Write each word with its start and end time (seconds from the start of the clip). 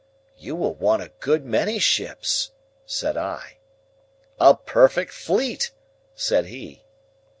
"You 0.35 0.55
will 0.55 0.73
want 0.73 1.03
a 1.03 1.11
good 1.19 1.45
many 1.45 1.77
ships," 1.77 2.49
said 2.87 3.17
I. 3.17 3.59
"A 4.39 4.55
perfect 4.55 5.11
fleet," 5.11 5.69
said 6.15 6.47
he. 6.47 6.81